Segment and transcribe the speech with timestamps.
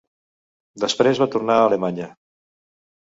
[0.83, 2.09] Després va tornar a Alemanya.